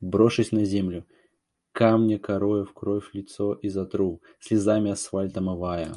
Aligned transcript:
Брошусь 0.00 0.50
на 0.52 0.66
землю, 0.66 1.06
камня 1.72 2.18
корою 2.18 2.66
в 2.66 2.74
кровь 2.74 3.08
лицо 3.14 3.58
изотру, 3.62 4.20
слезами 4.38 4.90
асфальт 4.90 5.34
омывая. 5.38 5.94